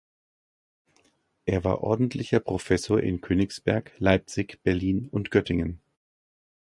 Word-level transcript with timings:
Er 1.45 1.63
war 1.63 1.81
ordentlicher 1.83 2.39
Professor 2.39 2.99
in 2.99 3.21
Königsberg, 3.21 3.91
Leipzig, 3.99 4.59
Berlin 4.63 5.07
und 5.11 5.29
Göttingen. 5.29 5.79